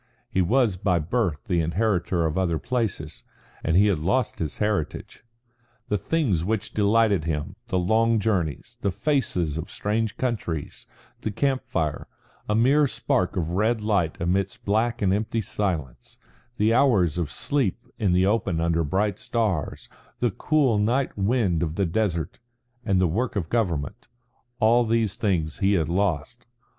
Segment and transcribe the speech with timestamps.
[0.31, 3.23] He was by birth the inheritor of the other places,
[3.63, 5.23] and he had lost his heritage.
[5.89, 10.87] The things which delighted him, the long journeys, the faces of strange countries,
[11.21, 12.07] the camp fire,
[12.49, 16.17] a mere spark of red light amidst black and empty silence,
[16.57, 19.87] the hours of sleep in the open under bright stars,
[20.17, 22.39] the cool night wind of the desert,
[22.83, 24.07] and the work of government
[24.59, 26.47] all these things he had lost.